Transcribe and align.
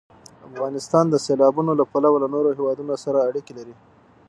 افغانستان 0.49 1.05
د 1.09 1.15
سیلابونه 1.25 1.71
له 1.79 1.83
پلوه 1.91 2.17
له 2.23 2.27
نورو 2.33 2.49
هېوادونو 2.57 2.93
سره 3.03 3.25
اړیکې 3.29 3.53
لري. 3.57 3.75